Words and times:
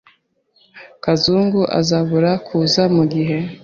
Kazungu 1.03 1.61
azabura 1.79 2.31
kuza 2.45 2.83
mugihe. 2.95 3.37